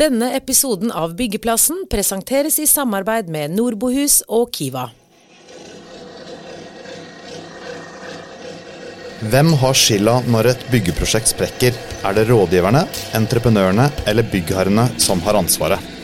[0.00, 4.86] Denne episoden av Byggeplassen presenteres i samarbeid med Nordbohus og Kiva.
[9.20, 11.76] Hvem har skylda når et byggeprosjekt sprekker?
[12.00, 12.86] Er det rådgiverne,
[13.18, 15.99] entreprenørene eller byggherrene som har ansvaret?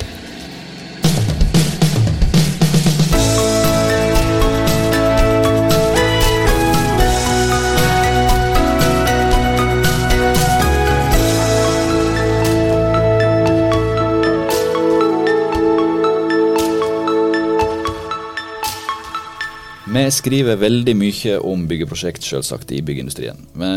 [19.97, 23.39] Vi skriver veldig mye om byggeprosjekt selvsagt i byggeindustrien.
[23.57, 23.69] Vi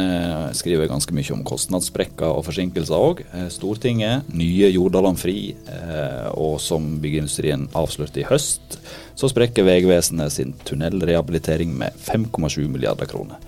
[0.59, 3.21] skriver ganske mye om kostnadssprekker og forsinkelser òg.
[3.53, 8.75] Stortinget, nye Jordaland Fri, eh, og som byggeindustrien avslørte i høst,
[9.15, 13.39] så sprekker Vegvesenet sin tunnelrehabilitering med 5,7 milliarder kroner.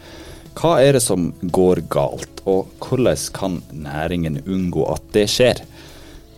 [0.56, 5.60] Hva er det som går galt, og hvordan kan næringen unngå at det skjer?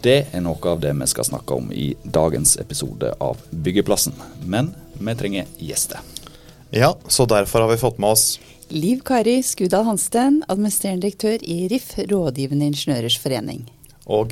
[0.02, 4.18] Det er noe av det vi skal snakke om i dagens episode av Byggeplassen.
[4.42, 6.02] Men vi trenger gjester.
[6.74, 8.40] Ja, så derfor har vi fått med oss
[8.74, 13.68] Liv Kari Skudal Hansten, administrerende direktør i RIF, Rådgivende ingeniørers forening.
[14.10, 14.32] Og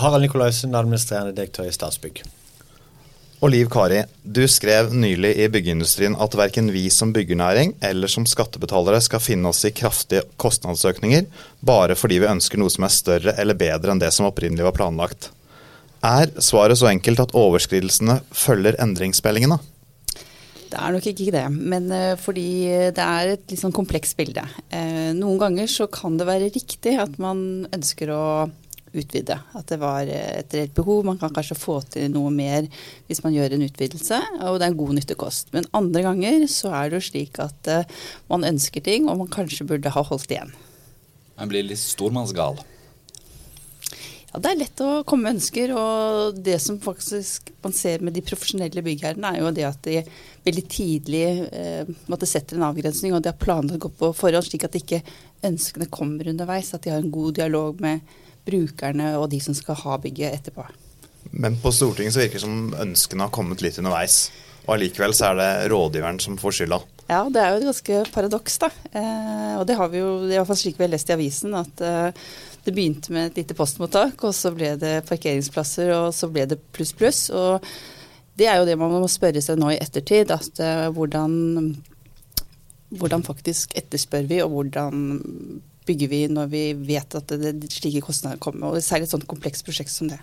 [0.00, 2.24] Harald Nikolaisen, administrerende direktør i Statsbygg.
[3.38, 8.26] Og Liv Kari, du skrev nylig i byggeindustrien at verken vi som byggernæring eller som
[8.26, 11.28] skattebetalere skal finne oss i kraftige kostnadsøkninger
[11.60, 14.74] bare fordi vi ønsker noe som er større eller bedre enn det som opprinnelig var
[14.80, 15.30] planlagt.
[16.02, 19.62] Er svaret så enkelt at overskridelsene følger endringsmeldingene?
[20.76, 22.48] Det er nok ikke det, men uh, fordi
[22.92, 24.42] det er et litt sånn komplekst bilde.
[24.68, 28.26] Uh, noen ganger så kan det være riktig at man ønsker å
[28.92, 29.38] utvide.
[29.56, 31.00] At det var et reelt behov.
[31.08, 32.68] Man kan kanskje få til noe mer
[33.08, 35.52] hvis man gjør en utvidelse, og det er en god nyttekost.
[35.56, 37.72] Men andre ganger så er det jo slik at
[38.28, 40.52] man ønsker ting, og man kanskje burde ha holdt igjen.
[41.40, 42.60] Man blir litt stormannsgal.
[44.36, 48.12] Ja, Det er lett å komme med ønsker, og det som faktisk man ser med
[48.12, 50.02] de profesjonelle byggherrene, er jo det at de
[50.44, 54.66] veldig tidlig eh, måtte sette en avgrensning, og de har planlagt godt på forhånd, slik
[54.68, 55.00] at ikke
[55.48, 56.74] ønskene kommer underveis.
[56.76, 58.04] At de har en god dialog med
[58.44, 60.66] brukerne og de som skal ha bygget etterpå.
[61.32, 64.26] Men på Stortinget så virker det som ønskene har kommet litt underveis.
[64.66, 66.82] Og allikevel så er det rådgiveren som får skylda.
[67.06, 68.68] Ja, det er jo et ganske paradoks, da.
[68.90, 71.54] Eh, og det har vi jo, det er iallfall slik vi har lest i avisen,
[71.54, 72.26] at eh,
[72.66, 76.58] det begynte med et lite postmottak, og så ble det parkeringsplasser, og så ble det
[76.74, 77.20] pluss, pluss.
[77.30, 77.62] Og
[78.36, 81.36] det er jo det man må spørre seg nå i ettertid, at uh, hvordan,
[82.98, 85.04] hvordan faktisk etterspør vi, og hvordan
[85.86, 88.74] bygger vi når vi vet at det, det, slike kostnader kommer.
[88.74, 90.18] Og særlig et sånt komplekst prosjekt som det.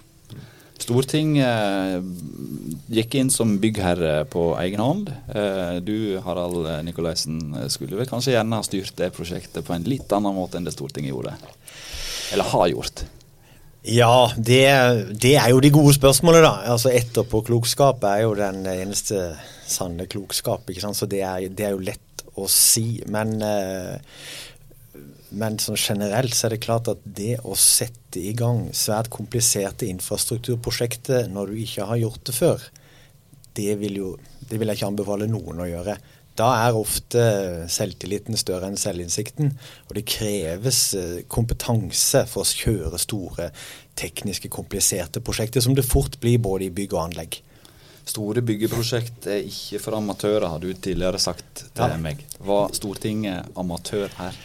[0.83, 2.03] Stortinget
[2.91, 5.11] gikk inn som byggherre på egen hånd.
[5.85, 7.37] Du Harald Nikolaisen
[7.71, 10.73] skulle vel kanskje gjerne ha styrt det prosjektet på en litt annen måte enn det
[10.75, 11.37] Stortinget gjorde?
[12.31, 13.03] Eller har gjort?
[13.83, 14.63] Ja, det,
[15.19, 16.71] det, er jo de gode spørsmålene, da.
[16.71, 19.33] Altså Etterpåklokskap er jo den eneste
[19.67, 20.69] sanne klokskap.
[20.69, 20.95] ikke sant?
[20.95, 23.01] Så det er, det er jo lett å si.
[23.11, 23.35] Men,
[25.35, 29.89] men sånn generelt så er det klart at det å sette i gang svært kompliserte
[29.91, 32.67] infrastrukturprosjekter når du ikke har gjort det før,
[33.53, 34.15] det vil, jo,
[34.49, 35.99] det vil jeg ikke anbefale noen å gjøre.
[36.39, 37.23] Da er ofte
[37.69, 39.51] selvtilliten større enn selvinnsikten.
[39.89, 40.81] Og det kreves
[41.29, 43.51] kompetanse for å kjøre store,
[43.99, 47.37] tekniske, kompliserte prosjekter, som det fort blir både i bygg og anlegg.
[48.03, 51.99] Store byggeprosjekt er ikke for amatører, har du tidligere sagt til ja.
[52.01, 52.25] meg.
[52.43, 54.39] Var Stortinget amatør her?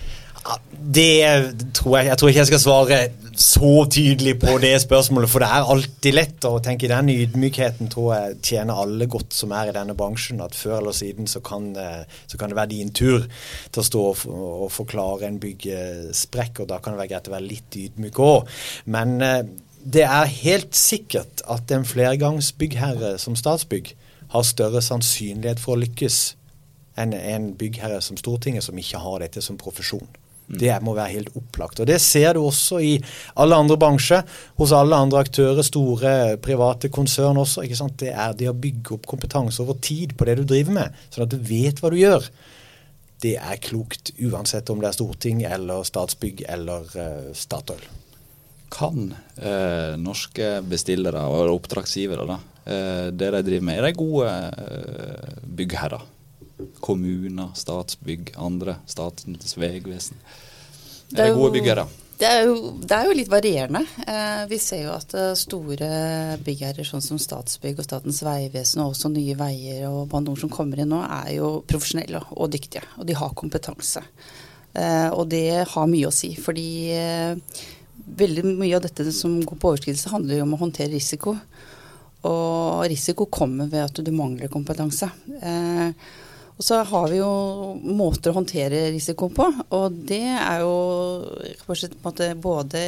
[0.71, 2.99] Det tror jeg Jeg tror ikke jeg skal svare
[3.39, 8.09] så tydelig på det spørsmålet, for det er alltid lett å tenke Den ydmykheten tror
[8.17, 10.41] jeg tjener alle godt som er i denne bransjen.
[10.43, 11.71] At før eller siden så kan,
[12.27, 14.25] så kan det være din tur til å stå og,
[14.65, 18.59] og forklare en byggesprekk, og da kan det være greit å være litt ydmyk òg.
[18.91, 19.19] Men
[19.85, 23.95] det er helt sikkert at en flergangsbyggherre som Statsbygg
[24.35, 26.19] har større sannsynlighet for å lykkes
[26.99, 30.09] enn en byggherre som Stortinget, som ikke har dette som profesjon.
[30.49, 31.81] Det må være helt opplagt.
[31.81, 32.95] Og Det ser du også i
[33.37, 34.25] alle andre bransjer,
[34.57, 37.67] hos alle andre aktører, store private konsern også.
[37.67, 37.99] ikke sant?
[38.01, 41.27] Det er det å bygge opp kompetanse over tid på det du driver med, sånn
[41.27, 42.31] at du vet hva du gjør.
[43.21, 47.83] Det er klokt, uansett om det er Storting eller Statsbygg eller uh, Statoil.
[48.69, 52.37] Kan eh, norske bestillere og oppdragsgivere da,
[52.69, 56.05] eh, det de driver med, er de gode eh, byggherrer?
[56.85, 60.21] Kommuner, Statsbygg, andre, Statens vegvesen.
[61.15, 61.87] Er det gode byggere?
[62.19, 63.85] Det er, jo, det er jo litt varierende.
[64.03, 65.91] Eh, vi ser jo at store
[66.43, 70.51] byggherrer sånn som Statsbygg og Statens vegvesen og også Nye Veier og Bane NOR som
[70.51, 72.83] kommer inn nå, er jo profesjonelle og dyktige.
[72.99, 74.03] Og de har kompetanse.
[74.75, 76.33] Eh, og det har mye å si.
[76.39, 77.65] Fordi eh,
[78.19, 81.37] veldig mye av dette som går på overskridelse, handler jo om å håndtere risiko.
[82.29, 85.11] Og risiko kommer ved at du mangler kompetanse.
[85.39, 86.09] Eh,
[86.59, 87.31] og så har vi jo
[87.87, 89.47] måter å håndtere risiko på,
[89.79, 90.73] og det er jo
[92.43, 92.83] både,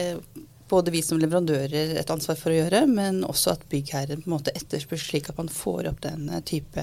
[0.73, 4.35] både, vi som leverandører et ansvar for å gjøre, men også at byggherren på en
[4.35, 6.83] måte etterspør slik at man får opp den type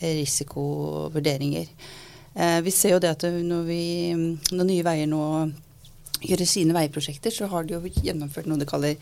[0.00, 1.68] risikovurderinger.
[2.38, 3.84] Eh, vi ser jo det at når, vi,
[4.48, 5.22] når Nye Veier nå
[6.24, 8.96] gjør sine veiprosjekter, så har de jo gjennomført noe de kaller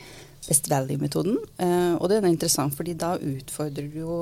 [0.47, 1.39] Best Value-metoden.
[1.63, 4.19] Eh, og den er interessant, fordi da utfordrer du jo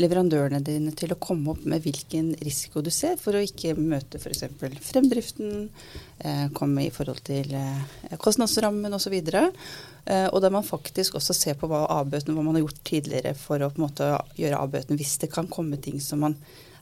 [0.00, 4.20] leverandørene dine til å komme opp med hvilken risiko du ser, for å ikke møte
[4.20, 4.46] f.eks.
[4.86, 5.68] fremdriften,
[6.18, 9.16] eh, komme i forhold til eh, kostnadsrammen osv.
[9.20, 13.34] Eh, og der man faktisk også ser på hva avbøtene, hva man har gjort tidligere
[13.38, 14.10] for å på en måte
[14.40, 16.38] gjøre avbøtene hvis det kan komme ting som man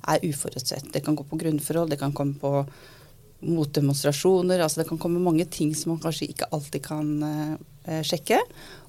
[0.09, 0.93] er uforutsett.
[0.95, 2.63] Det kan gå på grunnforhold, det kan komme på
[3.41, 4.61] motdemonstrasjoner.
[4.61, 8.41] altså Det kan komme mange ting som man kanskje ikke alltid kan eh, sjekke.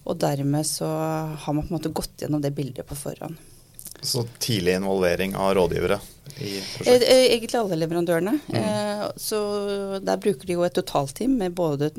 [0.05, 3.37] Og dermed så har man på en måte gått gjennom det bildet på forhånd.
[4.01, 5.99] Så tidlig involvering av rådgivere
[6.37, 7.03] i prosjekt?
[7.03, 8.39] Eh, eh, egentlig alle leverandørene.
[8.47, 8.59] Mm.
[8.59, 9.39] Eh, så
[10.03, 11.91] der bruker de jo et totalteam med både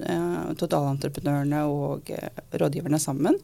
[0.61, 2.11] totalentreprenørene og
[2.53, 3.39] rådgiverne sammen.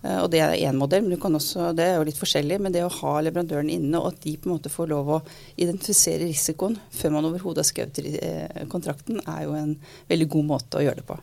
[0.00, 2.56] Og det er én modell, men også, det er jo litt forskjellig.
[2.64, 5.18] Men det å ha leverandørene inne, og at de på en måte får lov å
[5.60, 9.74] identifisere risikoen før man overhodet har skrevet kontrakten, er jo en
[10.08, 11.18] veldig god måte å gjøre det på.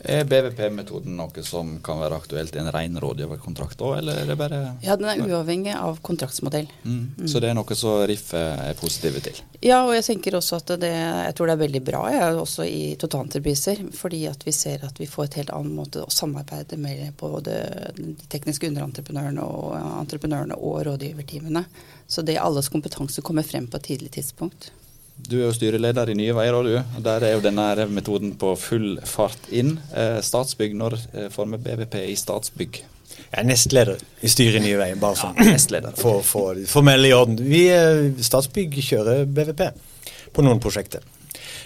[0.00, 4.36] Er BVP-metoden noe som kan være aktuelt i en ren rådgiverkontrakt òg, eller er det
[4.38, 6.68] bare Ja, den er uavhengig av kontraktsmodell.
[6.84, 7.00] Mm.
[7.18, 7.26] Mm.
[7.28, 9.40] Så det er noe som RIF er positive til?
[9.64, 12.66] Ja, og jeg tenker også at det Jeg tror det er veldig bra, jeg, også
[12.68, 13.84] i totalentrepriser.
[13.98, 17.58] Fordi at vi ser at vi får et helt annen måte å samarbeide med både
[17.98, 21.64] de tekniske underentreprenørene og entreprenørene og rådgiverteamene.
[22.06, 24.70] Så det alles kompetanse kommer frem på et tidlig tidspunkt.
[25.18, 27.00] Du er jo styreleder i Nye Veier, og du.
[27.04, 29.74] Der er jo denne metoden på full fart inn.
[29.92, 30.96] Eh, Statsbygg, når
[31.34, 32.80] former får BVP i Statsbygg?
[33.18, 35.92] Jeg er nestleder i styret i Nye Veier, bare sånn ja, nestleder.
[35.98, 37.36] for, for formell i orden.
[37.50, 39.66] Vi, eh, Statsbygg kjører BVP
[40.32, 41.04] på noen prosjekter.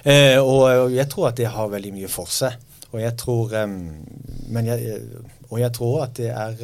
[0.02, 2.58] Eh, og jeg tror at det har veldig mye for seg.
[2.92, 3.52] Og jeg tror,
[4.52, 5.00] Men jeg,
[5.50, 6.54] og jeg tror at det er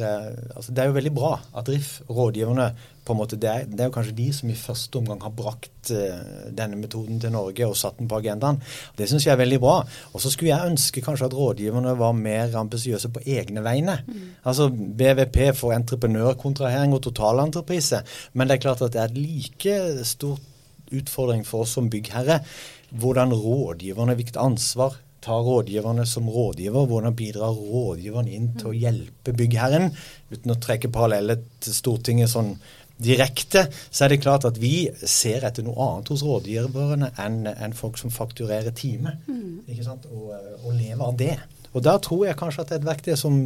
[0.55, 2.71] altså Det er jo veldig bra at RIF, rådgiverne,
[3.09, 5.31] på en måte, det er, det er, jo kanskje de som i første omgang har
[5.33, 8.59] brakt uh, denne metoden til Norge og satt den på agendaen.
[8.97, 9.79] Det syns jeg er veldig bra.
[10.13, 13.97] Og så skulle jeg ønske kanskje at rådgiverne var mer ambisiøse på egne vegne.
[14.05, 14.27] Mm.
[14.45, 18.03] Altså BVP for entreprenørkontrahering og totalentreprise.
[18.33, 20.45] Men det er klart at det er et like stort
[20.93, 22.39] utfordring for oss som byggherre
[22.89, 26.87] hvordan rådgiverne hvilket ansvar tar rådgiverne som rådgiver?
[26.89, 29.91] Hvordan bidrar rådgiverne inn til å hjelpe byggherren?
[30.31, 32.55] Uten å trekke paralleller til Stortinget sånn
[32.99, 37.75] direkte, så er det klart at vi ser etter noe annet hos rådgiverne enn enn
[37.77, 39.15] folk som fakturerer time.
[39.27, 39.61] Mm.
[40.09, 40.33] Og,
[40.65, 41.37] og lever av det.
[41.73, 43.37] Og Da tror jeg kanskje at det er et verktøy som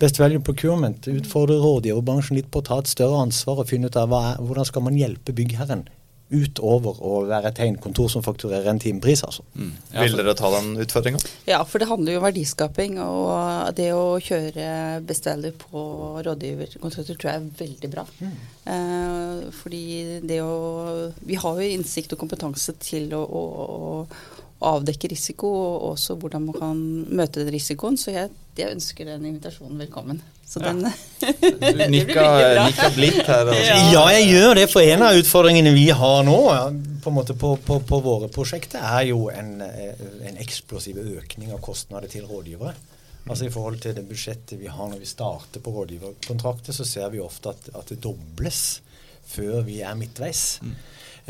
[0.00, 3.98] Best Value Procurement utfordrer rådgiverbransjen litt på å ta et større ansvar og finne ut
[3.98, 5.86] av er, hvordan skal man hjelpe byggherren
[6.32, 9.22] utover å være et tegnkontor som fakturerer en timepris.
[9.26, 9.44] Altså.
[9.54, 9.72] Mm.
[9.92, 11.20] Ja, Vil dere ta den utfordringa?
[11.48, 12.98] Ja, for det handler jo om verdiskaping.
[13.04, 14.66] Og det å kjøre
[15.06, 15.84] bestiller på
[16.26, 18.06] rådgiverkontrakter tror jeg er veldig bra.
[18.22, 18.36] Mm.
[18.72, 19.84] Eh, fordi
[20.24, 20.58] det å
[21.26, 26.46] Vi har jo innsikt og kompetanse til å, å, å avdekke risiko, og også hvordan
[26.48, 27.98] man kan møte den risikoen.
[28.00, 30.22] Så jeg, jeg ønsker den invitasjonen velkommen.
[30.52, 33.50] Så den, du nikker blidt her.
[33.56, 33.76] Ja.
[33.94, 34.66] Ja, jeg gjør det.
[34.68, 36.38] For en av utfordringene vi har nå
[37.02, 42.28] på, på, på, på våre prosjekter, er jo en, en, eksplosiv økning av kostnader til
[42.28, 42.74] rådgivere.
[43.22, 47.12] Altså I forhold til det budsjettet vi har når vi starter på rådgiverkontrakter, så ser
[47.14, 48.82] vi ofte at, at det dobles
[49.32, 50.58] før vi er midtveis.
[50.60, 50.74] Mm.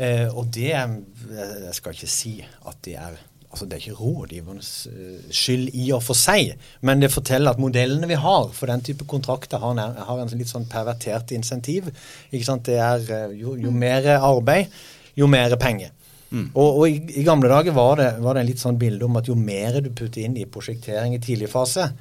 [0.01, 3.19] Eh, og det Jeg skal ikke si at det er
[3.53, 7.61] altså Det er ikke rådgivernes uh, skyld i og for seg, men det forteller at
[7.61, 11.91] modellene vi har for den type kontrakter, har en, har en litt sånn pervertert insentiv.
[12.31, 12.65] Ikke sant?
[12.65, 14.73] Det er uh, jo, jo mer arbeid,
[15.15, 15.93] jo mer penger.
[16.33, 16.47] Mm.
[16.57, 19.19] Og, og i, i, gamle dager var det, var det en litt sånn bilde om
[19.19, 21.91] at jo mer du putter inn i prosjektering i tidlig fase,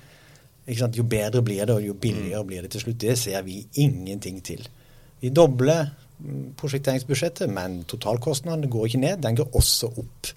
[0.64, 2.48] jo bedre blir det, og jo billigere mm.
[2.48, 3.00] blir det til slutt.
[3.02, 4.64] Det ser vi ingenting til.
[5.20, 10.32] Vi dobler mm, prosjekteringsbudsjettet, men totalkostnadene går ikke ned, den går også opp.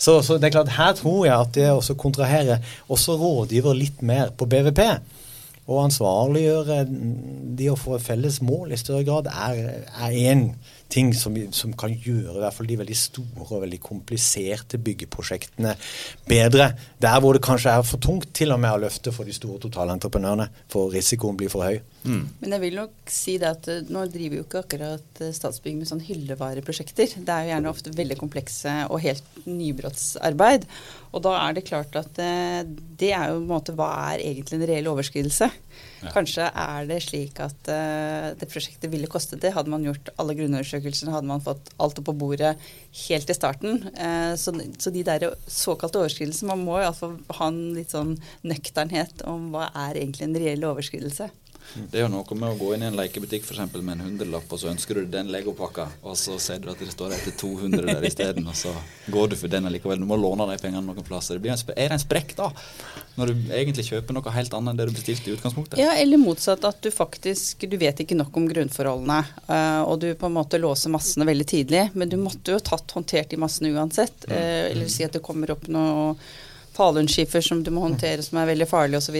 [0.00, 4.00] Så, så, det er klart, her tror jeg at det også kontraherer også rådgiver litt
[4.06, 4.80] mer på BVP,
[5.70, 6.78] og ansvarliggjøre
[7.58, 10.48] de å få felles mål i større grad, er én
[10.90, 15.74] ting som, som, kan gjøre i hvert fall de veldig store og veldig kompliserte byggeprosjektene
[16.28, 16.70] bedre.
[17.02, 19.60] Der hvor det kanskje er for tungt til og med å løfte for de store
[19.62, 21.80] totalentreprenørene, for risikoen blir for høy.
[22.02, 22.24] Mm.
[22.40, 25.76] Men jeg vil nok si det at eh, nå driver jo ikke akkurat eh, Statsbygg
[25.76, 27.18] med sånn hyllevareprosjekter.
[27.20, 30.66] Det er jo gjerne ofte veldig komplekse og helt nybrottsarbeid.
[31.12, 32.62] Og da er det klart at eh,
[33.00, 35.50] det er jo på en måte hva er egentlig en reell overskridelse.
[36.08, 39.52] Kanskje er det slik at uh, det prosjektet ville kostet det.
[39.52, 42.54] Hadde man gjort alle grunnundersøkelsene, hadde man fått alt opp på bordet
[43.04, 43.82] helt i starten.
[43.98, 48.16] Uh, så, så, de der såkalte overskridelsene Man må iallfall ha en litt sånn
[48.46, 51.28] nøkternhet om hva er egentlig en reell overskridelse.
[51.74, 54.08] Det er jo noe med å gå inn i en lekebutikk for eksempel, med en
[54.08, 57.36] hundrelapp, og så ønsker du den legopakka, og så ser du at det står etter
[57.38, 58.72] 200 der isteden, og så
[59.12, 60.02] går du for den likevel.
[60.02, 61.38] Du må låne de pengene noen plasser.
[61.38, 62.50] Det blir en, er det en sprekk da?
[63.20, 65.80] Når du egentlig kjøper noe helt annet enn det du bestilte i utgangspunktet?
[65.82, 66.64] Ja, eller motsatt.
[66.66, 69.22] At du faktisk du vet ikke nok om grunnforholdene.
[69.46, 71.88] Uh, og du på en måte låser massene veldig tidlig.
[71.94, 74.24] Men du måtte jo tatt håndtert de massene uansett.
[74.30, 76.14] Uh, eller si at det kommer opp noe
[76.76, 79.16] falunskifer som du må håndtere som er veldig farlig osv.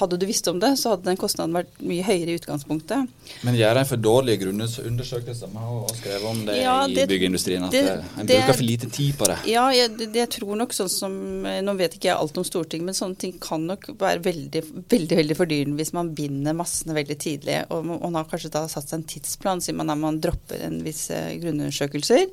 [0.00, 3.10] Hadde du visst om det, så hadde den kostnaden vært mye høyere i utgangspunktet.
[3.46, 5.52] Men gjør en for dårlige grunnundersøkelser?
[5.52, 8.90] Vi har skrevet om det, ja, det i byggeindustrien, at det, en bruker for lite
[8.92, 9.38] tid på det.
[9.52, 12.86] Ja, jeg, det, jeg tror nok sånn som Nå vet ikke jeg alt om Stortinget,
[12.88, 17.18] men sånne ting kan nok være veldig, veldig veldig fordyrende hvis man binder massene veldig
[17.22, 17.60] tidlig.
[17.74, 21.08] Og man har kanskje da satt seg en tidsplan, siden man, man dropper en viss
[21.12, 22.28] grunnundersøkelser.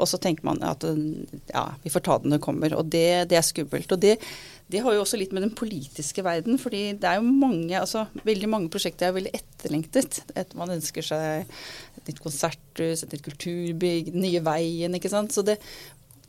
[0.00, 0.84] Og så tenker man at
[1.52, 2.76] ja, vi får ta det når det kommer.
[2.78, 3.94] Og det, det er skummelt.
[3.94, 4.16] Og det,
[4.72, 8.06] det, har jo også litt med den politiske verden, fordi det er jo mange, altså
[8.26, 10.22] veldig mange prosjekter er veldig etterlengtet.
[10.34, 15.34] Et, man ønsker seg et nytt konserthus, et nytt kulturbygg, den nye veien, ikke sant.
[15.34, 15.58] Så det,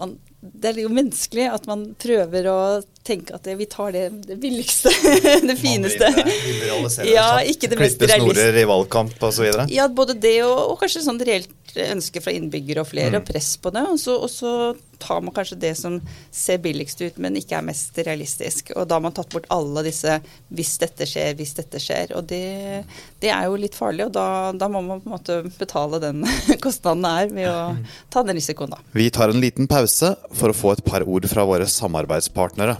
[0.01, 2.59] man, det er jo menneskelig at man prøver å
[3.05, 4.91] tenke at vi tar det, det billigste,
[5.49, 6.09] det fineste.
[7.07, 9.49] Ja, ikke det mest Klippe snorer i valgkamp osv.?
[9.71, 13.21] Ja, både det og, og kanskje sånn reelt ønske fra innbyggere og flere, Mm.
[13.21, 13.81] og press på det.
[13.89, 15.99] Og så, og så tar man kanskje det som
[16.31, 18.71] ser billigst ut, men ikke er mest realistisk.
[18.75, 20.21] Og da har man tatt bort alle disse
[20.53, 22.15] 'hvis dette skjer', 'hvis dette skjer'.
[22.15, 22.85] Og det,
[23.19, 26.23] det er jo litt farlig, og da, da må man på en måte betale den
[26.61, 27.77] kostnaden det er ved å
[28.09, 28.77] ta den risikoen, da.
[28.93, 32.77] Vi tar en liten pause for å få et par ord fra våre samarbeidspartnere.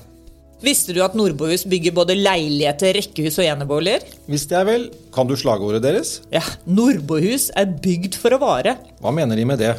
[0.64, 4.06] Visste du at Nordbohus bygger både leiligheter, rekkehus og eneboliger?
[4.32, 4.86] Visste jeg vel.
[5.12, 6.22] Kan du slagordet deres?
[6.32, 8.78] Ja, Nordbohus er bygd for å vare.
[9.04, 9.74] Hva mener de med det?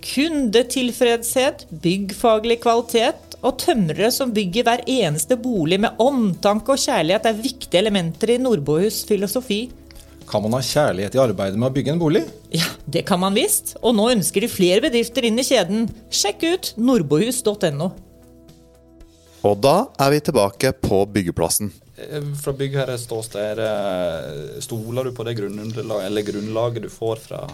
[0.00, 7.40] Kundetilfredshet, byggfaglig kvalitet og tømrere som bygger hver eneste bolig med omtanke og kjærlighet er
[7.44, 9.66] viktige elementer i Nordbohus filosofi.
[10.30, 12.24] Kan man ha kjærlighet i arbeidet med å bygge en bolig?
[12.54, 15.90] Ja, det kan man visst, og nå ønsker de flere bedrifter inn i kjeden.
[16.08, 17.92] Sjekk ut nordbohus.no.
[19.46, 21.72] Og da er vi tilbake på byggeplassen.
[21.96, 27.44] Eh, Fra byggherres ståsted, eh, stoler du på det grunnlaget, eller grunnlaget du får fra,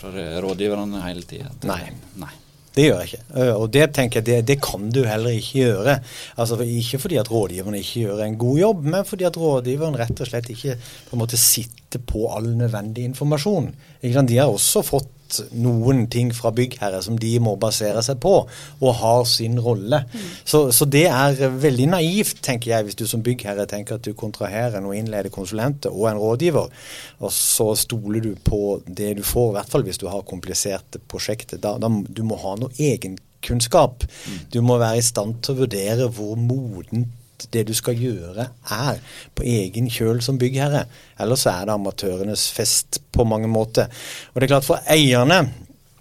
[0.00, 0.10] fra
[0.42, 1.52] rådgiverne hele tida?
[1.68, 1.90] Nei.
[2.16, 2.34] Nei.
[2.72, 3.24] Det gjør jeg ikke.
[3.36, 5.98] Uh, Og det tenker jeg, det, det kan du heller ikke gjøre.
[6.40, 10.22] Altså Ikke fordi at rådgiverne ikke gjør en god jobb, men fordi at rådgiveren rett
[10.24, 13.74] og slett ikke på en måte sitter på all nødvendig informasjon.
[14.00, 15.10] De har også fått
[15.56, 18.34] noen ting fra byggherre som de må basere seg på,
[18.80, 20.02] og har sin rolle.
[20.44, 24.12] Så, så det er veldig naivt, tenker jeg, hvis du som byggherre tenker at du
[24.18, 26.84] kontraherer noen innleder konsulenter og en rådgiver,
[27.22, 31.02] og så stoler du på det du får, i hvert fall hvis du har kompliserte
[31.08, 31.60] prosjekter.
[31.62, 34.06] Da, da, du må ha noe egenkunnskap.
[34.52, 37.18] Du må være i stand til å vurdere hvor modent
[37.52, 38.46] det du skal gjøre,
[38.76, 39.00] er
[39.34, 40.84] på egen kjøl som byggherre.
[41.20, 43.90] Ellers er det amatørenes fest på mange måter.
[44.32, 45.42] Og det er klart for eierne,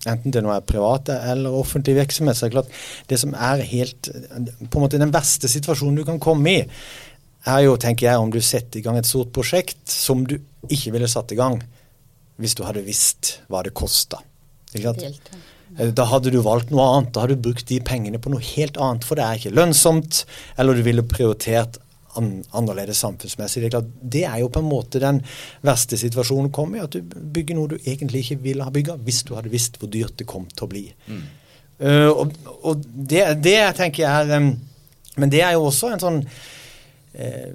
[0.10, 3.62] enten det nå er private eller offentlig virksomhet, så er det klart det som er
[3.70, 6.64] helt På en måte den verste situasjonen du kan komme i,
[7.50, 10.38] er jo, tenker jeg, om du setter i gang et stort prosjekt som du
[10.70, 11.58] ikke ville satt i gang
[12.42, 14.22] hvis du hadde visst hva det kosta.
[14.74, 15.04] Ikke sant?
[15.06, 15.42] Helt, ja.
[15.78, 17.14] Eh, Da hadde du valgt noe annet.
[17.14, 20.26] Da hadde du brukt de pengene på noe helt annet, for det er ikke lønnsomt.
[20.58, 21.80] Eller du ville prioritert
[22.20, 23.62] an annerledes samfunnsmessig.
[23.62, 25.22] Det er, klart, det er jo på en måte den
[25.64, 26.84] verste situasjonen å komme i.
[26.84, 29.92] At du bygger noe du egentlig ikke ville ha bygga, hvis du hadde visst hvor
[29.92, 30.86] dyrt det kom til å bli.
[31.80, 34.52] Eh, og og det, det tenker jeg er um,
[35.18, 37.50] Men det er jo også en sånn uh,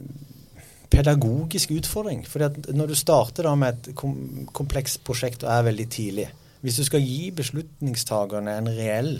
[0.92, 2.24] pedagogisk utfordring.
[2.28, 6.26] fordi at når du starter da med et kom komplekst prosjekt og er veldig tidlig
[6.60, 9.16] Hvis du skal gi beslutningstagerne en reell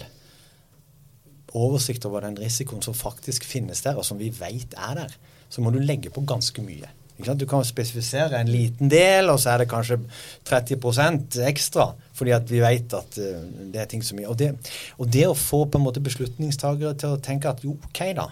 [1.56, 5.62] oversikt over den risikoen som faktisk finnes der, og som vi vet er der, så
[5.62, 6.90] må du legge på ganske mye.
[7.16, 9.96] Du kan spesifisere en liten del, og så er det kanskje
[10.44, 14.50] 30% ekstra, fordi at vi vet at eh, det er ting som og det,
[14.98, 18.28] og det å få på en måte beslutningstagere til å tenke at jo, ok da,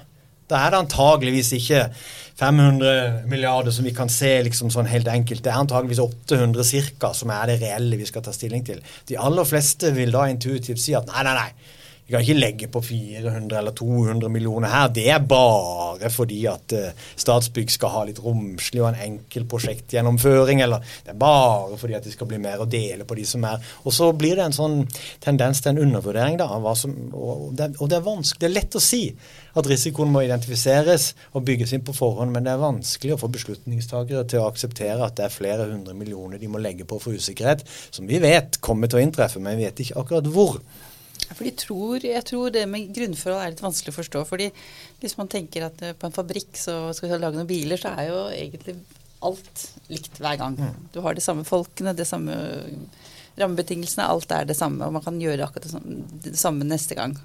[0.51, 1.87] da er det antageligvis ikke
[2.41, 5.45] 500 milliarder som vi kan se liksom sånn helt enkelt.
[5.45, 8.83] Det er antageligvis 800 cirka som er det reelle vi skal ta stilling til.
[9.09, 11.51] De aller fleste vil da intuitivt si at nei, nei, nei.
[12.07, 14.91] Vi kan ikke legge på 400 eller 200 millioner her.
[14.93, 20.61] Det er bare fordi at uh, Statsbygg skal ha litt romslig og en enkel prosjektgjennomføring.
[20.61, 23.47] Eller det er bare fordi at det skal bli mer å dele på de som
[23.49, 24.77] er Og så blir det en sånn
[25.25, 26.51] tendens til en undervurdering, da.
[26.77, 28.43] Som, og, det, og det er vanskelig.
[28.45, 29.03] Det er lett å si
[29.57, 33.33] at risikoen må identifiseres og bygges inn på forhånd, men det er vanskelig å få
[33.33, 37.17] beslutningstakere til å akseptere at det er flere hundre millioner de må legge på for
[37.17, 40.59] usikkerhet, som vi vet kommer til å inntreffe, men vi vet ikke akkurat hvor.
[41.35, 44.25] For de tror, jeg tror det med grunnforhold er litt vanskelig å forstå.
[44.29, 44.51] fordi
[45.03, 47.95] Hvis man tenker at eh, på en fabrikk så skal vi lage noen biler, så
[47.95, 48.77] er jo egentlig
[49.25, 50.59] alt likt hver gang.
[50.61, 50.87] Mm.
[50.95, 52.37] Du har de samme folkene, de samme
[53.41, 54.07] rammebetingelsene.
[54.07, 55.75] Alt er det samme, og man kan gjøre akkurat
[56.25, 57.17] det samme neste gang.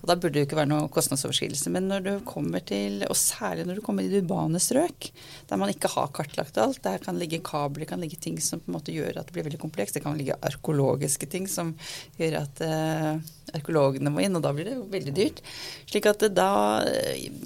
[0.00, 1.70] Og Da burde det jo ikke være noe kostnadsoverskridelse.
[1.72, 5.10] Men når du kommer til, og særlig når du kommer i de urbane strøk,
[5.50, 8.62] der man ikke har kartlagt alt, der kan ligge kabler, det kan ligge ting som
[8.62, 9.98] på en måte gjør at det blir veldig komplekst.
[9.98, 11.74] Det kan ligge arkeologiske ting som
[12.18, 13.18] gjør at uh,
[13.56, 15.42] arkeologene må inn, og da blir det veldig dyrt.
[15.90, 16.50] Slik at da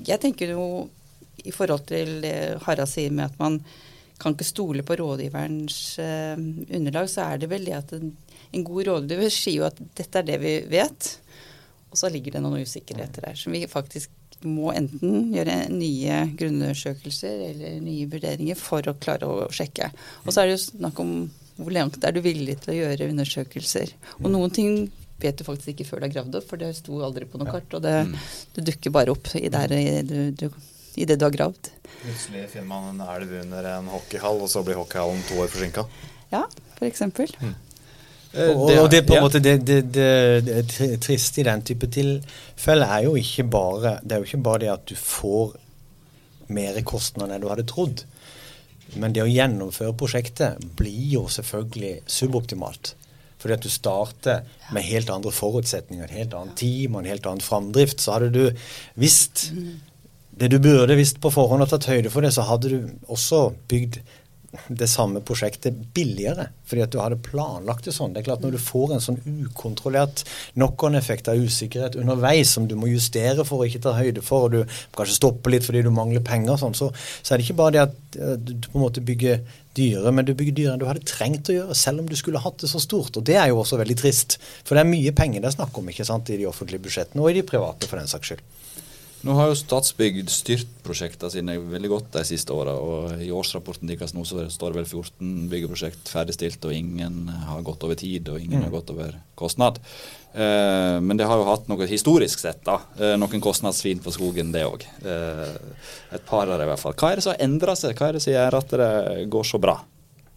[0.05, 0.67] Jeg tenker jo
[1.45, 3.59] i forhold til det Harald sier med at man
[4.21, 8.15] kan ikke stole på rådgiverens uh, underlag, så er det vel det at en,
[8.55, 11.17] en god rådgiver sier jo at dette er det vi vet.
[11.95, 14.11] Og så ligger det noen usikkerheter der som vi faktisk
[14.45, 19.93] må enten gjøre nye grunnundersøkelser eller nye vurderinger for å klare å sjekke.
[20.25, 21.15] Og så er det jo snakk om
[21.55, 23.95] hvor langt er du villig til å gjøre undersøkelser.
[24.19, 24.89] Og noen ting
[25.23, 27.55] vet du faktisk ikke før du har gravd opp, for det sto aldri på noe
[27.55, 27.79] kart.
[27.79, 28.17] Og det, mm.
[28.57, 30.49] det dukker bare opp i, der, i, du, du,
[30.99, 31.71] i det du har gravd.
[32.03, 35.87] Plutselig finner man en elv under en hockeyhall, og så blir hockeyhallen to år forsinka.
[36.35, 36.43] Ja,
[36.75, 37.07] f.eks.
[37.39, 37.55] Mm.
[38.35, 42.97] Eh, og, og det, på en måte, det, det, det, triste i den type tilfeller
[42.97, 45.55] er jo ikke bare det er jo ikke bare det at du får
[46.55, 48.05] mer kostnader enn du hadde trodd.
[49.01, 52.95] Men det å gjennomføre prosjektet blir jo selvfølgelig suboptimalt.
[53.41, 57.27] Fordi at du starter med helt andre forutsetninger, et helt annet team og en helt
[57.29, 58.01] annen framdrift.
[58.01, 58.45] Så hadde du
[59.01, 59.73] visst mm.
[60.41, 63.47] det du burde visst på forhånd og tatt høyde for det, så hadde du også
[63.71, 64.01] bygd
[64.69, 68.15] det samme prosjektet billigere, fordi at du hadde planlagt det sånn.
[68.15, 72.77] Det er klart Når du får en sånn ukontrollert knock-on-effekt av usikkerhet underveis som du
[72.79, 75.93] må justere for å ikke ta høyde for, og du kanskje stopper litt fordi du
[75.95, 78.87] mangler penger, sånn, så, så, er det ikke bare det at eh, du på en
[78.87, 79.45] måte bygger
[79.75, 82.43] dyre, men du bygger dyrere enn du hadde trengt å gjøre, selv om du skulle
[82.43, 83.17] hatt det så stort.
[83.19, 84.39] Og det er jo også veldig trist.
[84.63, 87.23] For det er mye penger det er snakk om ikke sant, i de offentlige budsjettene,
[87.23, 88.45] og i de private for den saks skyld.
[89.25, 92.75] Nå har jo Statsbygg styrt prosjektene sine veldig godt de siste åra.
[93.25, 97.87] I årsrapporten deres nå så står det vel 14 byggeprosjekt ferdigstilt, og ingen har gått
[97.87, 98.67] over tid, og ingen mm.
[98.67, 99.81] har gått over kostnad.
[100.35, 102.81] Eh, men det har jo hatt noe historisk sett, da.
[102.99, 104.85] Eh, noen kostnadsfin på skogen, det òg.
[105.07, 105.57] Eh,
[106.19, 106.97] et par av det i hvert fall.
[107.01, 107.97] Hva er det som har endra seg?
[107.97, 108.95] Hva er det som gjør at det
[109.33, 109.79] går så bra?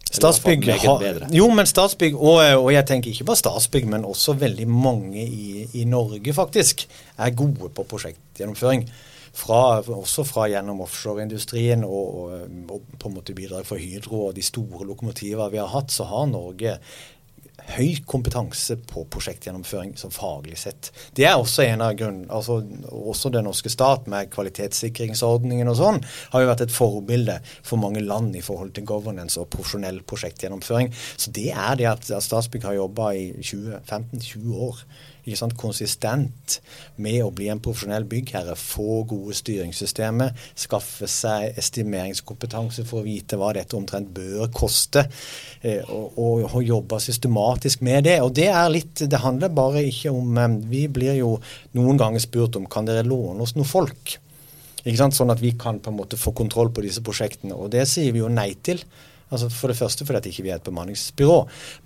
[0.08, 1.02] Statsbygg har,
[1.34, 5.66] jo, men Statsbygg, og, og, jeg tenker ikke bare Statsbygg, men også veldig mange i,
[5.76, 6.86] i Norge faktisk,
[7.18, 8.86] er gode på prosjektgjennomføring.
[9.38, 14.32] Fra, også fra gjennom offshoreindustrien og, og, og, på en måte bidrag for Hydro og
[14.34, 16.78] de store lokomotivene vi har hatt, så har Norge
[17.74, 20.90] høy kompetanse på prosjektgjennomføring som faglig sett.
[21.16, 26.00] Det er også en av grunnen, altså Også den norske stat med kvalitetssikringsordningen og sånn
[26.32, 30.90] har jo vært et forbilde for mange land i forhold til governance og profesjonell prosjektgjennomføring.
[31.16, 34.82] Så det er det at Statsbygg har jobba i 15-20 år
[35.28, 36.54] ikke sant, konsistent
[37.04, 43.36] med å bli en profesjonell byggherre, få gode styringssystemer, skaffe seg estimeringskompetanse for å vite
[43.36, 45.04] hva dette omtrent bør koste,
[45.60, 48.20] eh, og, og, og jobbe systematisk med det.
[48.22, 51.36] Og det er litt, det handler bare ikke om eh, Vi blir jo
[51.76, 54.18] noen ganger spurt om kan dere låne oss noen folk.
[54.84, 55.16] Ikke sant?
[55.16, 57.56] Sånn at vi kan på en måte få kontroll på disse prosjektene.
[57.56, 58.82] Og det sier vi jo nei til.
[59.28, 61.38] Altså For det første fordi at ikke vi er et bemanningsbyrå,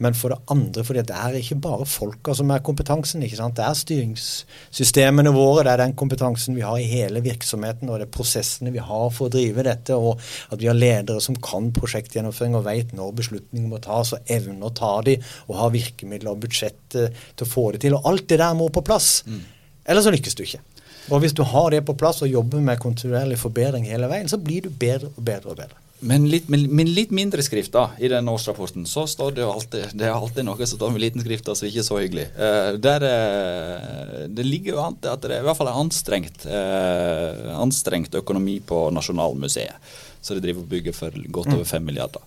[0.05, 3.23] men for det andre fordi at det er ikke bare folka som er kompetansen.
[3.23, 3.57] ikke sant?
[3.57, 8.07] Det er styringssystemene våre, det er den kompetansen vi har i hele virksomheten, og det
[8.07, 10.21] er prosessene vi har for å drive dette, og
[10.55, 14.69] at vi har ledere som kan prosjektgjennomføring og vet når beslutninger må tas, og evner
[14.69, 17.99] å ta de, og har virkemidler og budsjett til å få det til.
[17.99, 19.23] Og alt det der må på plass.
[19.27, 19.43] Mm.
[19.91, 20.63] Ellers så lykkes du ikke.
[21.11, 24.39] Og hvis du har det på plass og jobber med kontinuerlig forbedring hele veien, så
[24.39, 25.82] blir du bedre og bedre og bedre.
[26.03, 29.51] Men litt, men, men litt, mindre skrift da, i den årsrapporten, så står det jo
[29.53, 32.25] alltid det er alltid noe som står med liten skrift, altså ikke er så hyggelig.
[32.35, 36.47] Uh, der, uh, det ligger jo an til at det i hvert fall er anstrengt,
[36.49, 39.95] uh, anstrengt økonomi på Nasjonalmuseet.
[40.23, 42.23] Så de driver og bygger for godt over fem milliarder.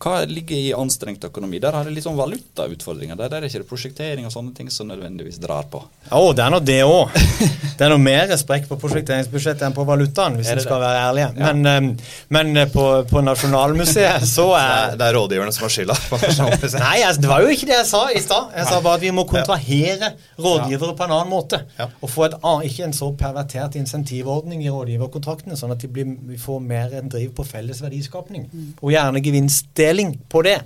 [0.00, 1.58] Hva ligger i anstrengt økonomi?
[1.60, 3.18] Der har det litt sånn valutautfordringer.
[3.20, 5.82] Der, der er ikke det prosjektering og sånne ting som nødvendigvis drar på.
[6.08, 7.18] Å, det er nå det òg.
[7.80, 10.86] Det er noe mer sprekk på prosjekteringsbudsjettet enn på valutaen, hvis vi skal det?
[10.86, 11.28] være ærlige.
[11.38, 15.96] Men, eh, men eh, på, på Nasjonalmuseet så er det er rådgiverne som har skylda.
[16.82, 18.50] Nei, altså, det var jo ikke det jeg sa i stad.
[18.56, 21.62] Jeg sa bare at vi må kontrahere rådgivere på en annen måte.
[22.02, 22.36] Og få et,
[22.68, 27.32] ikke en så pervertert insentivordning i rådgiverkontraktene, sånn at blir, vi får mer en driv
[27.36, 28.44] på felles verdiskapning.
[28.80, 29.24] Og gjerne
[29.90, 30.56] gevinstdeling på det.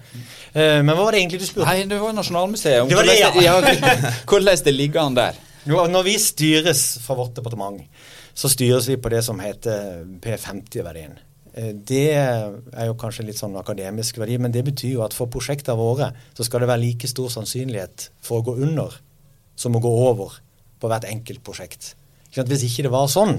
[0.54, 1.66] Eh, men hva var det egentlig du spurte?
[1.68, 2.88] Nei, det var Nasjonalmuseet.
[2.88, 3.58] Det var det, ja.
[4.28, 5.34] Hvordan det ligger an der.
[5.66, 7.80] Når vi styres fra vårt departement,
[8.34, 11.16] så styres vi på det som heter P50-verdien.
[11.54, 15.26] Eh, Det er jo kanskje litt sånn akademisk verdi, men det betyr jo at for
[15.32, 19.00] prosjektene våre så skal det være like stor sannsynlighet for å gå under
[19.56, 20.40] som å gå over
[20.82, 21.94] på hvert enkelt prosjekt.
[22.34, 23.38] Hvis ikke det var sånn,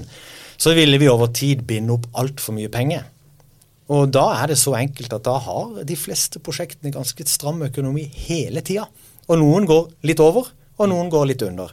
[0.56, 3.04] så ville vi over tid binde opp altfor mye penger.
[3.94, 8.06] Og da er det så enkelt at da har de fleste prosjektene ganske stram økonomi
[8.26, 8.88] hele tida.
[9.26, 11.72] Og noen går litt over, og noen går litt under.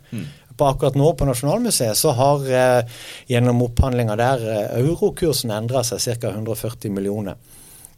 [0.57, 2.99] På akkurat nå på Nasjonalmuseet så har eh,
[3.31, 6.29] gjennom opphandlinga der eh, eurokursen endra seg ca.
[6.29, 7.39] 140 millioner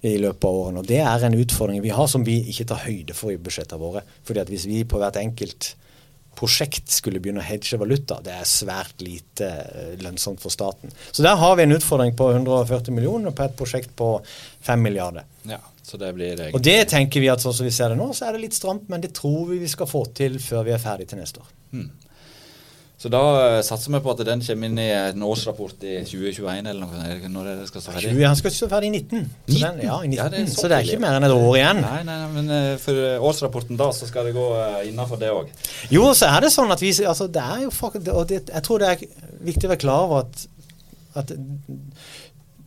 [0.05, 0.83] i løpet av årene.
[0.83, 3.81] Og det er en utfordring vi har som vi ikke tar høyde for i budsjettene
[3.81, 4.05] våre.
[4.23, 5.73] Fordi at hvis vi på hvert enkelt
[6.37, 10.93] prosjekt skulle begynne å hedge valuta, det er svært lite eh, lønnsomt for staten.
[11.11, 14.09] Så der har vi en utfordring på 140 millioner på et prosjekt på
[14.67, 15.27] 5 milliarder.
[15.49, 18.09] Ja, så det blir Og det tenker vi at sånn som vi ser det nå,
[18.17, 20.75] så er det litt stramt, men det tror vi vi skal få til før vi
[20.75, 21.53] er ferdig til neste år.
[22.95, 26.69] Så da eh, satser vi på at den kommer inn i en årsrapport i 2021
[26.71, 27.17] eller noe.
[27.33, 28.13] Når det skal stå ferdig?
[28.15, 29.25] 20, han skal stå ferdig i 19.
[29.49, 30.15] Så, den, ja, i 19.
[30.15, 31.81] Ja, så så det er ikke mer enn et år igjen.
[31.83, 34.47] Nei, nei, nei, men eh, for eh, årsrapporten da, så skal det gå
[34.87, 35.51] innafor det òg.
[35.91, 38.67] Jo, så er det sånn at vi altså det er jo faktisk, og det, Jeg
[38.69, 39.05] tror det er
[39.51, 40.47] viktig å være klar over at,
[41.19, 41.35] at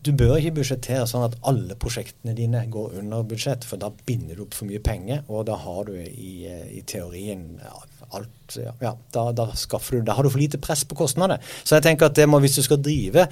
[0.09, 4.39] du bør ikke budsjettere sånn at alle prosjektene dine går under budsjett, for da binder
[4.39, 7.77] du opp for mye penger, og da har du i, eh, i teorien ja,
[8.17, 11.43] alt ja, da, da du Da har du for lite press på kostnader.
[11.65, 13.27] Så jeg tenker at det må, hvis du skal drive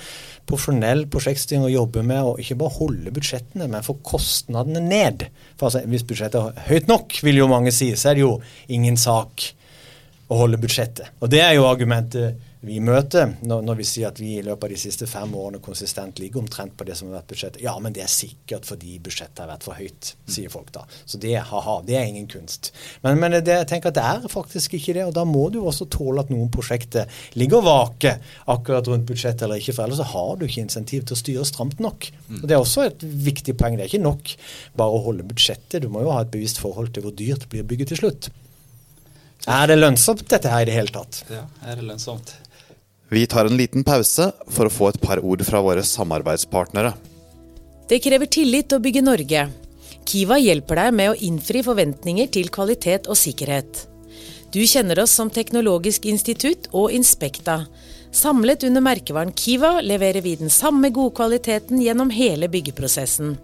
[0.44, 5.70] profesjonell prosjektstyring og jobbe med å ikke bare holde budsjettene, men få kostnadene ned For
[5.70, 8.34] altså, Hvis budsjettet er høyt nok, vil jo mange si, så er det jo
[8.68, 9.46] ingen sak
[10.28, 11.14] å holde budsjettet.
[11.22, 14.64] Og det er jo argumentet vi møter når, når vi sier at vi i løpet
[14.64, 17.62] av de siste fem årene konsistent ligger omtrent på det som har vært budsjettet.
[17.64, 20.86] Ja, men det er sikkert fordi budsjettet har vært for høyt, sier folk da.
[21.04, 22.72] Så det, ha-ha, det er ingen kunst.
[23.04, 25.60] Men, men det, jeg tenker at det er faktisk ikke det, og da må du
[25.62, 30.00] også tåle at noen prosjekter ligger og vaker akkurat rundt budsjettet eller ikke, for ellers
[30.00, 32.08] så har du ikke insentiv til å styre stramt nok.
[32.40, 33.76] Og Det er også et viktig poeng.
[33.76, 34.32] Det er ikke nok
[34.80, 37.68] bare å holde budsjettet, du må jo ha et bevisst forhold til hvor dyrt blir
[37.68, 38.32] bygget til slutt.
[39.46, 41.20] Er det lønnsomt dette her i det hele tatt?
[41.30, 42.32] Ja, er det lønnsomt?
[43.08, 46.92] Vi tar en liten pause for å få et par ord fra våre samarbeidspartnere.
[47.86, 49.44] Det krever tillit å bygge Norge.
[50.06, 53.86] Kiva hjelper deg med å innfri forventninger til kvalitet og sikkerhet.
[54.54, 57.60] Du kjenner oss som Teknologisk institutt og Inspekta.
[58.14, 63.36] Samlet under merkevaren Kiva leverer vi den samme godkvaliteten gjennom hele byggeprosessen.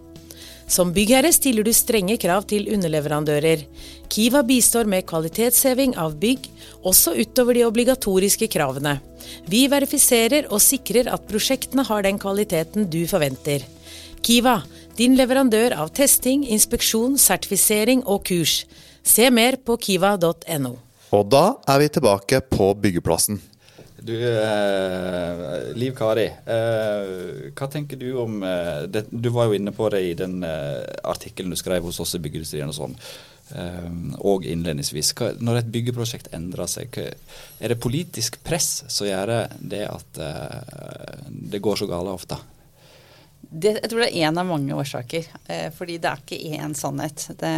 [0.73, 3.67] Som byggherre stiller du strenge krav til underleverandører.
[4.13, 6.47] Kiva bistår med kvalitetsheving av bygg,
[6.89, 8.95] også utover de obligatoriske kravene.
[9.53, 13.67] Vi verifiserer og sikrer at prosjektene har den kvaliteten du forventer.
[14.25, 14.63] Kiva,
[14.97, 18.63] din leverandør av testing, inspeksjon, sertifisering og kurs.
[19.05, 20.77] Se mer på kiva.no.
[21.13, 23.43] Og da er vi tilbake på byggeplassen.
[24.03, 29.71] Du, eh, Liv Kari, eh, hva tenker du om eh, det, Du var jo inne
[29.75, 32.97] på det i den eh, artikkelen du skrev hos oss i Byggeindustrien og sånn.
[33.55, 35.13] eh, og innledningsvis.
[35.19, 37.13] Hva, når et byggeprosjekt endrer seg, hva,
[37.61, 42.41] er det politisk press som gjør det at eh, det går så galt ofte?
[43.53, 45.27] Det, jeg tror det er én av mange årsaker.
[45.53, 47.27] Eh, fordi det er ikke én sannhet.
[47.41, 47.53] Det,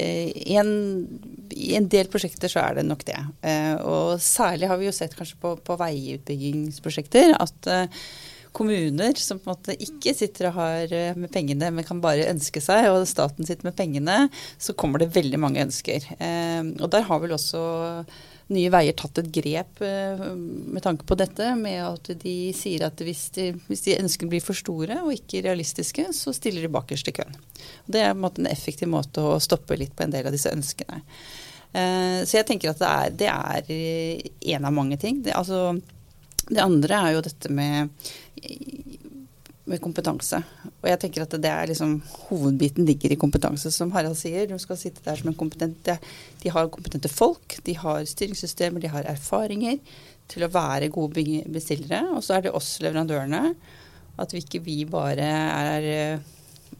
[0.00, 0.70] eh, en,
[1.52, 3.18] I en del prosjekter så er det nok det.
[3.44, 8.02] Eh, og særlig har vi jo sett kanskje på, på veiutbyggingsprosjekter at eh,
[8.56, 12.28] kommuner som på en måte ikke sitter og har eh, med pengene, men kan bare
[12.30, 14.18] ønske seg, og staten sitter med pengene,
[14.60, 16.08] så kommer det veldig mange ønsker.
[16.18, 17.62] Eh, og der har vel også
[18.52, 23.00] Nye Veier tatt et grep eh, med tanke på dette, med at de sier at
[23.04, 27.12] hvis de, hvis de ønskene blir for store og ikke realistiske, så stiller de bakerst
[27.12, 27.38] i køen.
[27.86, 31.02] Det er en en effektiv måte å stoppe litt på en del av disse ønskene.
[31.72, 35.22] Eh, så jeg tenker at det er, det er eh, en av mange ting.
[35.24, 35.72] Det, altså,
[36.48, 37.88] det andre er jo dette med,
[39.70, 40.40] med kompetanse.
[40.80, 41.94] Og jeg tenker at det er liksom
[42.28, 44.48] hovedbiten ligger i kompetanse, som Harald sier.
[44.50, 45.92] De skal sitte der som en kompetent
[46.42, 49.78] De, har kompetente folk, de har styringssystemer, de har erfaringer
[50.32, 51.22] til å være gode
[51.52, 52.02] bestillere.
[52.16, 53.54] Og så er det oss leverandørene.
[54.20, 56.20] At vi ikke vi bare er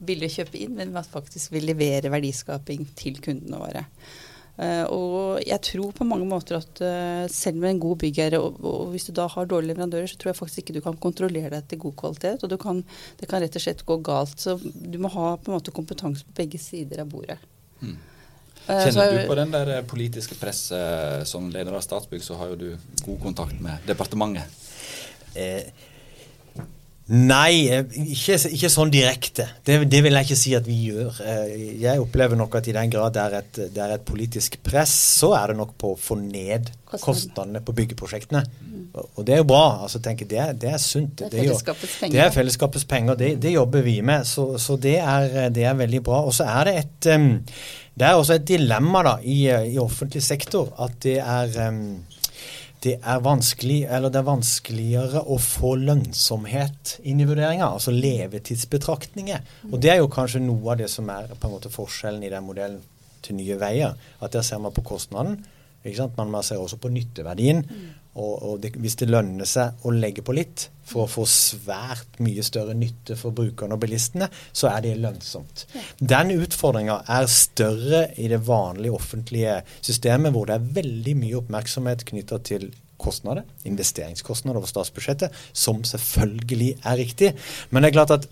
[0.03, 3.87] billige å kjøpe inn, men at faktisk vil levere verdiskaping til kundene våre.
[4.53, 8.91] Uh, og jeg tror på mange måter at uh, selv med en god byggherre, og,
[8.93, 11.69] hvis du da har dårlige leverandører, så tror jeg faktisk ikke du kan kontrollere deg
[11.71, 12.45] til god kvalitet.
[12.45, 12.83] Og kan,
[13.21, 14.37] det kan rett og slett gå galt.
[14.43, 17.41] Så du må ha på en måte kompetanse på begge sider av bordet.
[17.81, 17.97] Mm.
[18.67, 22.69] Kjenner du på den der politiske presset som leder av Statsbygg, så har jo du
[23.03, 24.61] god kontakt med departementet?
[25.35, 25.65] Eh,
[27.11, 27.83] Nei, eh,
[28.15, 29.49] ikke, ikke sånn direkte.
[29.67, 31.17] Det, det, vil jeg ikke si at vi gjør.
[31.27, 34.61] Eh, jeg opplever nok at i den grad det er et, det er et politisk
[34.63, 38.45] press, så er det nok på å få ned kostnadene på byggeprosjektene.
[38.47, 38.87] Mm.
[39.03, 39.83] Og det er jo bra.
[39.83, 41.17] altså tenker Det, det er sunt.
[41.19, 42.15] Det er fellesskapets penger.
[42.15, 43.19] Det er fellesskapets penger.
[43.19, 44.29] Det, det jobber vi med.
[44.29, 46.23] Så, så det, er, det, er, veldig bra.
[46.29, 47.11] Og så er det et
[47.93, 49.43] Det er også et dilemma da i,
[49.75, 51.59] i offentlig sektor at det er
[52.83, 59.45] det er vanskelig, eller det er vanskeligere å få lønnsomhet inn i vurderinga, altså levetidsbetraktninger.
[59.71, 62.33] Og det er jo kanskje noe av det som er på en måte forskjellen i
[62.33, 62.81] den modellen
[63.23, 63.95] til Nye Veier.
[64.19, 65.39] At der ser man på kostnaden,
[65.83, 67.65] men man ser også på nytteverdien.
[68.13, 72.19] Og, og det, hvis det lønner seg å legge på litt for å få svært
[72.21, 75.65] mye større nytte for brukerne og bilistene, så er det lønnsomt.
[75.97, 82.05] Den utfordringa er større i det vanlige offentlige systemet, hvor det er veldig mye oppmerksomhet
[82.13, 82.69] knytta til
[83.03, 87.33] kostnader, investeringskostnader over statsbudsjettet, som selvfølgelig er riktig.
[87.71, 88.29] Men det er klart at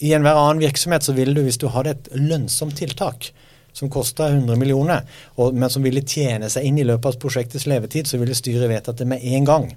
[0.00, 3.30] i enhver annen virksomhet så vil du, hvis du hadde et lønnsomt tiltak,
[3.78, 7.68] som kosta 100 millioner, og, men som ville tjene seg inn i løpet av prosjektets
[7.70, 9.70] levetid, så ville styret vedtatt det med en gang.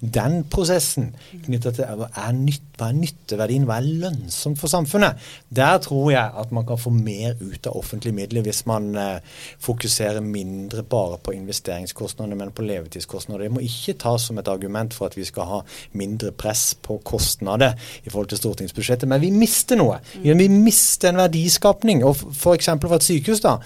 [0.00, 1.10] Den prosessen
[1.44, 5.20] knytta til hva er, nytt, hva er nytteverdien, hva er lønnsomt for samfunnet,
[5.52, 9.36] der tror jeg at man kan få mer ut av offentlige midler hvis man eh,
[9.62, 13.46] fokuserer mindre bare på investeringskostnadene, men på levetidskostnader.
[13.46, 15.60] Det må ikke tas som et argument for at vi skal ha
[15.96, 20.00] mindre press på kostnader i forhold til stortingsbudsjettet, men vi mister noe.
[20.22, 22.04] Vi mister en verdiskapning.
[22.04, 22.72] og F.eks.
[22.80, 23.56] for et sykehus da,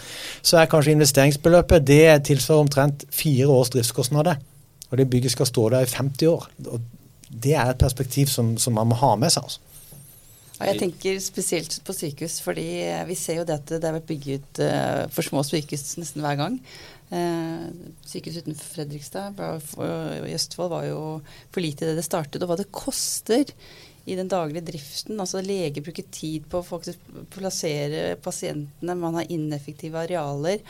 [0.43, 4.41] så er kanskje investeringsbeløpet det tilsvarer omtrent fire års driftskostnader.
[4.91, 6.47] Og det bygget skal stå der i 50 år.
[6.67, 6.81] Og
[7.31, 9.47] det er et perspektiv som, som man må ha med seg.
[9.47, 9.67] altså.
[10.61, 12.67] Jeg tenker spesielt på sykehus, fordi
[13.09, 16.37] vi ser jo det at det har vært bygget uh, for små sykehus nesten hver
[16.37, 16.59] gang.
[17.09, 17.71] Uh,
[18.07, 21.01] sykehus utenfor Fredrikstad i Østfold var jo
[21.49, 22.43] for lite i det det startet.
[22.45, 23.49] Og hva det koster
[24.05, 25.21] i den daglige driften.
[25.21, 26.81] altså Leger bruker tid på å
[27.33, 30.61] plassere pasientene, man har ineffektive arealer.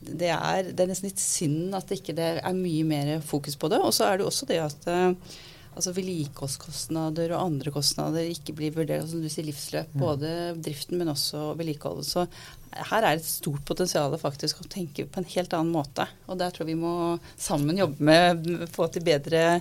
[0.00, 3.68] Det er, det er, nesten litt synd at det ikke er mye mer fokus på
[3.72, 3.80] det.
[3.84, 5.36] Og så er det også det at uh,
[5.76, 9.04] altså vedlikeholdskostnader og andre kostnader ikke blir vurdert.
[9.04, 9.92] Altså, som du sier, livsløp.
[9.94, 10.00] Mm.
[10.02, 12.08] Både driften, men også vedlikeholdet.
[12.08, 12.26] Så
[12.90, 16.06] her er et stort potensial faktisk å tenke på en helt annen måte.
[16.30, 16.92] Og der tror vi må
[17.40, 19.60] sammen jobbe med å få til bedre,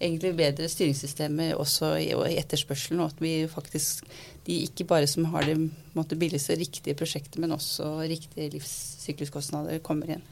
[0.00, 4.04] egentlig bedre styringssystemer også i, i etterspørselen, og at vi faktisk
[4.48, 5.56] de ikke bare som har det
[5.96, 10.26] måtte, billigste riktige prosjektet, men også riktige livssykluskostnader kommer igjen.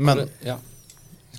[0.00, 0.58] Men, ja.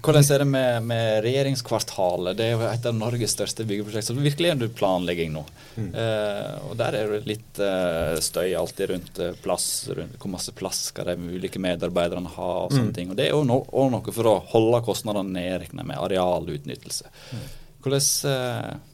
[0.02, 2.38] Hvordan er det med, med, regjeringskvartalet?
[2.38, 4.08] Det er jo et av Norges største byggeprosjekt.
[4.10, 5.44] Så virkelig er det planlegging nå.
[5.76, 5.90] Mm.
[5.94, 9.68] Uh, og der er det litt uh, støy alltid rundt uh, plass.
[9.94, 12.96] Rundt, hvor masse plass skal de ulike medarbeiderne ha og sånne mm.
[12.98, 13.12] ting.
[13.14, 13.60] Og det er jo no,
[13.94, 17.12] noe for å holde kostnadene nede, med arealutnyttelse.
[17.36, 17.46] Mm.
[17.82, 18.10] Hvordan,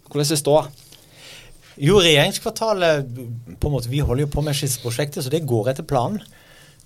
[0.08, 0.66] hvordan er ståa?
[1.78, 3.08] Jo, regjeringskvartalet
[3.62, 6.20] på en måte, Vi holder jo på med skisseprosjektet, så det går etter planen.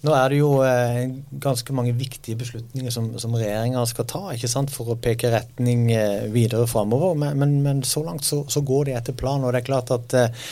[0.02, 1.12] Nå er det jo eh,
[1.44, 5.92] ganske mange viktige beslutninger som, som regjeringa skal ta ikke sant, for å peke retning
[5.94, 9.46] eh, videre framover, men, men, men, så langt så, så, går det etter planen.
[9.46, 10.48] Og det er klart at eh,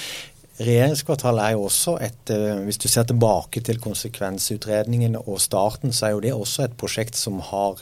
[0.61, 2.33] regjeringskvartalet er jo også et
[2.67, 7.17] Hvis du ser tilbake til konsekvensutredningen og starten, så er jo det også et prosjekt
[7.17, 7.79] som har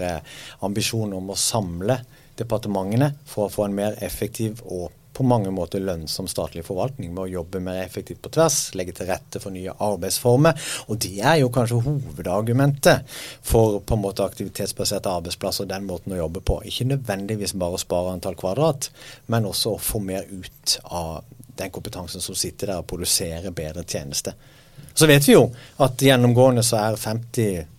[0.64, 1.98] ambisjon om å samle
[2.38, 7.24] departementene for å få en mer effektiv og på mange måter lønnsom statlig forvaltning med
[7.24, 10.68] å jobbe mer effektivt på tvers, legge til rette for nye arbeidsformer.
[10.88, 16.14] Og det er jo kanskje hovedargumentet for på en måte aktivitetsbaserte arbeidsplasser og den måten
[16.14, 16.60] å jobbe på.
[16.70, 18.92] Ikke nødvendigvis bare å spare antall kvadrat,
[19.34, 21.26] men også å få mer ut av
[21.58, 24.38] den kompetansen som sitter der og produserer bedre tjenester.
[24.94, 25.48] Så vet vi jo
[25.82, 27.74] at gjennomgående så er 50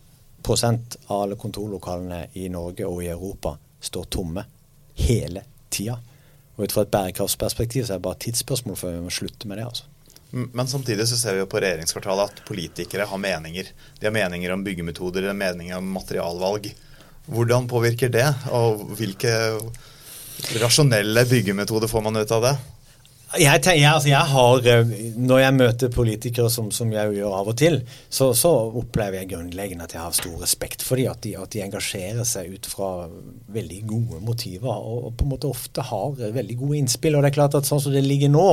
[0.48, 3.52] av alle kontorlokalene i Norge og i Europa
[3.84, 4.44] står tomme
[5.04, 5.98] hele tida.
[6.58, 9.48] Og ut fra et bærekraftsperspektiv så er det bare et tidsspørsmål før vi må slutte
[9.48, 9.68] med det.
[9.70, 9.86] altså.
[10.30, 13.70] Men samtidig så ser vi jo på regjeringskvartalet at politikere har meninger.
[14.00, 16.68] De har meninger om byggemetoder, de har meninger om materialvalg.
[17.28, 19.32] Hvordan påvirker det, og hvilke
[20.60, 22.54] rasjonelle byggemetoder får man ut av det?
[23.36, 27.34] Jeg, tenker, jeg, altså jeg har, eh, Når jeg møter politikere, som, som jeg gjør
[27.36, 28.48] av og til, så, så,
[28.80, 31.10] opplever jeg grunnleggende at jeg har stor respekt for dem.
[31.12, 32.88] At, de, at de engasjerer seg ut fra
[33.52, 37.18] veldig gode motiver og, og, på en måte ofte har veldig gode innspill.
[37.18, 38.46] og det er klart at Sånn som det ligger nå,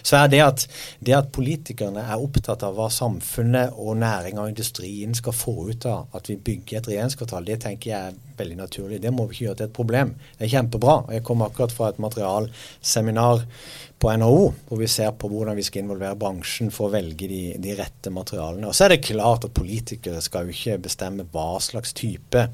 [0.00, 0.64] så er det at,
[1.04, 5.84] det at politikerne er opptatt av hva samfunnet og næringa og industrien skal få ut
[5.90, 9.02] av at vi bygger et regjeringskvartal, det tenker jeg er veldig naturlig.
[9.02, 10.14] Det må vi ikke gjøre til et problem.
[10.38, 10.96] Det er kjempebra.
[11.12, 13.44] Jeg kom akkurat fra et materialseminar
[14.02, 17.40] på NHO, hvor vi ser på hvordan vi skal involvere bransjen for å velge de,
[17.62, 18.66] de, rette materialene.
[18.66, 22.48] Og så er det klart at politikere skal jo ikke bestemme hva slags type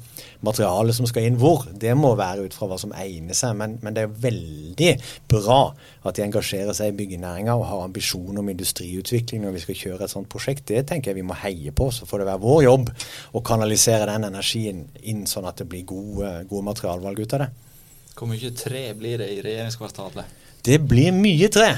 [0.45, 1.65] materiale som skal inn hvor.
[1.73, 3.55] Det må være ut fra hva som egner seg.
[3.57, 4.91] Men, men det er veldig
[5.33, 5.57] bra
[6.05, 10.05] at de engasjerer seg i byggenæringa og har ambisjoner om industriutvikling når vi skal kjøre
[10.05, 10.67] et sånt prosjekt.
[10.69, 11.87] Det tenker jeg vi må heie på.
[11.95, 12.91] Så får det være vår jobb
[13.33, 17.49] å kanalisere den energien inn sånn at det blir gode, gode materialvalg ut av det.
[18.19, 20.37] Hvor mye tre blir det i regjeringskvartalet?
[20.65, 21.71] Det blir mye tre.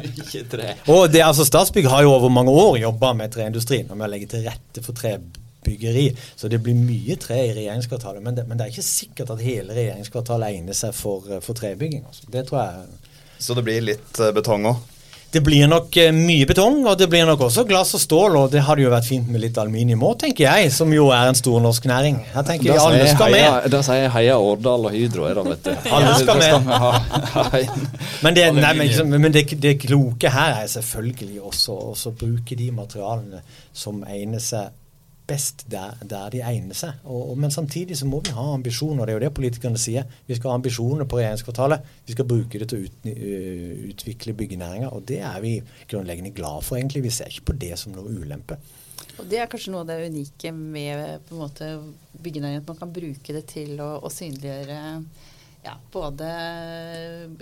[0.00, 0.74] mye tre.
[0.92, 4.12] Og det, altså Statsbygg har jo over mange år jobba med treindustrien og med å
[4.12, 6.10] legge til rette for trebyggeri.
[6.36, 8.24] Så det blir mye tre i regjeringskvartalet.
[8.24, 12.04] Men det, men det er ikke sikkert at hele regjeringskvartalet egner seg for, for trebygging.
[12.06, 12.28] Altså.
[12.32, 13.12] Det tror jeg.
[13.40, 14.88] Så det blir litt eh, betong òg?
[15.30, 18.38] Det blir nok eh, mye betong, og det blir nok også glass og stål.
[18.40, 21.30] Og det hadde jo vært fint med litt aluminium òg, tenker jeg, som jo er
[21.30, 22.18] en stor norsk næring.
[22.32, 23.68] Her tenker jeg alle skal med.
[23.70, 25.92] Da sier jeg Heia Årdal og Hydro er det, vet du.
[25.94, 27.86] Alle skal med.
[28.26, 32.58] men det, nei, men, liksom, men det, det, kloke her er selvfølgelig også å bruke
[32.58, 34.74] de materialene som egner seg
[35.30, 36.98] best der, der de egner seg.
[37.06, 39.06] Og, og, men samtidig så må vi ha ambisjoner.
[39.06, 40.10] Det er jo det politikerne sier.
[40.26, 41.88] Vi skal ha ambisjoner på regjeringskvartalet.
[42.08, 44.92] Vi skal bruke det til å ut, uh, utvikle byggenæringa.
[44.96, 45.56] Og det er vi
[45.90, 47.04] grunnleggende glad for, egentlig.
[47.06, 48.60] Vi ser ikke på det som noe ulempe.
[49.20, 51.72] Og Det er kanskje noe av det unike med på en måte
[52.16, 52.62] byggenæringen.
[52.64, 54.80] At man kan bruke det til å, å synliggjøre
[55.60, 56.28] ja, både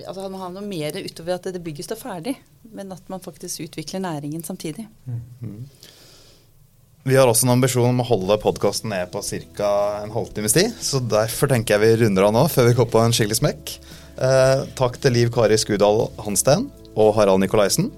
[0.07, 2.35] altså Man har noe mer utover at det bygget står ferdig,
[2.75, 4.89] men at man faktisk utvikler næringen samtidig.
[5.07, 5.23] Mm.
[5.41, 5.63] mm.
[7.09, 9.23] Vi har også en ambisjon om å holde podkasten ned på
[9.57, 9.69] ca.
[10.03, 10.75] en halvtimes tid.
[10.77, 13.73] Så derfor tenker jeg vi runder av nå, før vi går på en skikkelig smekk.
[14.21, 17.89] Eh, takk til Liv Kari Skudal Hansten og Harald Nikolaisen.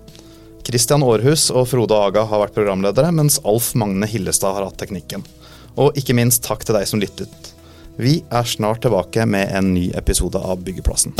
[0.62, 5.26] Christian Aarhus og Frode Aga har vært programledere, mens Alf Magne Hillestad har hatt teknikken.
[5.74, 7.50] Og ikke minst takk til deg som lyttet.
[7.98, 11.18] Vi er snart tilbake med en ny episode av Byggeplassen.